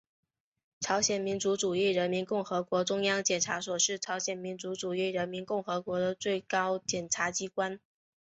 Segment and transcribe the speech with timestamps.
[0.79, 7.79] 朝鲜民主主义人民共和国中央检察所是朝鲜民主主义人民共和国的最高检察机关。